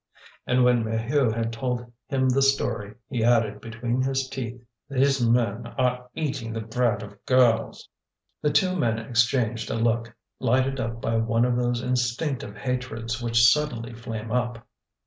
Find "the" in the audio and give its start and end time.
2.27-2.41, 6.53-6.59, 8.41-8.49